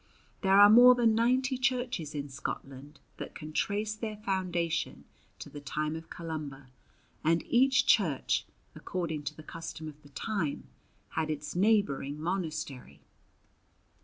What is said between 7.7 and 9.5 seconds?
church, according to the